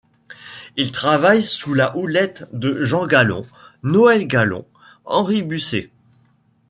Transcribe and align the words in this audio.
Il 0.77 0.91
travaille 0.91 1.43
sous 1.43 1.75
la 1.75 1.95
houlette 1.95 2.47
de 2.53 2.83
Jean 2.83 3.05
Gallon, 3.05 3.45
Noël 3.83 4.25
Gallon, 4.25 4.65
Henri 5.05 5.43
Busser. 5.43 5.91